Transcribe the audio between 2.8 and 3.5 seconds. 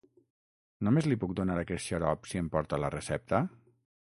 la recepta?